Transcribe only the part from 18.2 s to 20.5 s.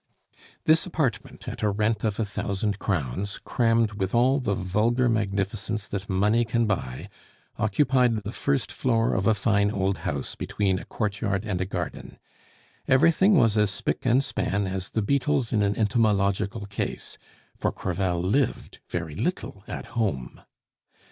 lived very little at home.